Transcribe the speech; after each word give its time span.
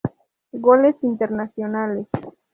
Goles 0.57 0.95
Internacionales 1.03 2.07